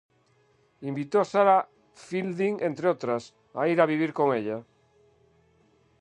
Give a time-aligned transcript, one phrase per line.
[0.91, 1.69] Invitó a Sarah
[2.05, 4.63] Fielding, entre otras, a ir a vivir con ella.